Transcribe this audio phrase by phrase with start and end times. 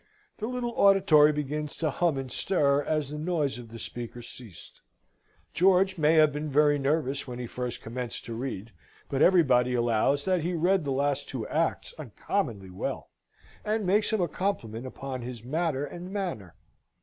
[0.39, 4.81] The little auditory begins to hum and stir as the noise of the speaker ceased.
[5.53, 8.71] George may have been very nervous when he first commenced to read;
[9.09, 13.11] but everybody allows that he read the last two acts uncommonly well,
[13.63, 16.55] and makes him a compliment upon his matter and manner.